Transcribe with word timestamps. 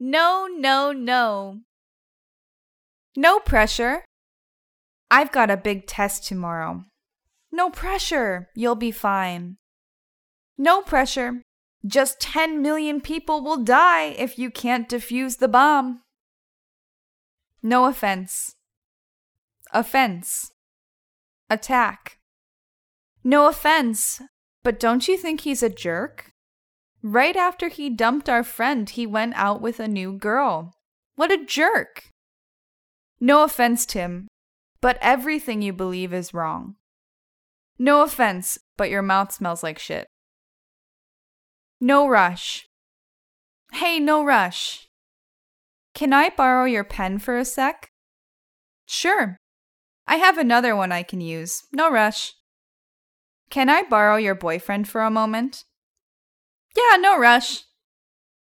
No, 0.00 0.48
no, 0.50 0.92
no. 0.92 1.60
No 3.16 3.38
pressure. 3.38 4.04
I've 5.10 5.30
got 5.30 5.50
a 5.50 5.56
big 5.56 5.86
test 5.86 6.26
tomorrow. 6.26 6.84
No 7.52 7.70
pressure. 7.70 8.50
You'll 8.56 8.74
be 8.74 8.90
fine. 8.90 9.56
No 10.58 10.82
pressure. 10.82 11.42
Just 11.86 12.20
10 12.20 12.60
million 12.60 13.00
people 13.00 13.42
will 13.42 13.62
die 13.62 14.06
if 14.18 14.38
you 14.38 14.50
can't 14.50 14.88
defuse 14.88 15.38
the 15.38 15.48
bomb. 15.48 16.00
No 17.62 17.84
offense. 17.84 18.56
Offense. 19.72 20.50
Attack. 21.48 22.18
No 23.22 23.46
offense, 23.46 24.20
but 24.62 24.80
don't 24.80 25.08
you 25.08 25.16
think 25.16 25.40
he's 25.42 25.62
a 25.62 25.70
jerk? 25.70 26.33
Right 27.06 27.36
after 27.36 27.68
he 27.68 27.90
dumped 27.90 28.30
our 28.30 28.42
friend, 28.42 28.88
he 28.88 29.06
went 29.06 29.34
out 29.36 29.60
with 29.60 29.78
a 29.78 29.86
new 29.86 30.14
girl. 30.14 30.72
What 31.16 31.30
a 31.30 31.44
jerk! 31.44 32.08
No 33.20 33.44
offense, 33.44 33.84
Tim, 33.84 34.26
but 34.80 34.96
everything 35.02 35.60
you 35.60 35.74
believe 35.74 36.14
is 36.14 36.32
wrong. 36.32 36.76
No 37.78 38.02
offense, 38.02 38.58
but 38.78 38.88
your 38.88 39.02
mouth 39.02 39.32
smells 39.32 39.62
like 39.62 39.78
shit. 39.78 40.06
No 41.78 42.08
rush. 42.08 42.66
Hey, 43.74 44.00
no 44.00 44.24
rush. 44.24 44.88
Can 45.92 46.14
I 46.14 46.30
borrow 46.30 46.64
your 46.64 46.84
pen 46.84 47.18
for 47.18 47.36
a 47.36 47.44
sec? 47.44 47.90
Sure. 48.86 49.36
I 50.06 50.16
have 50.16 50.38
another 50.38 50.74
one 50.74 50.90
I 50.90 51.02
can 51.02 51.20
use. 51.20 51.64
No 51.70 51.90
rush. 51.90 52.32
Can 53.50 53.68
I 53.68 53.82
borrow 53.82 54.16
your 54.16 54.34
boyfriend 54.34 54.88
for 54.88 55.02
a 55.02 55.10
moment? 55.10 55.64
No 57.00 57.18
rush. 57.18 57.64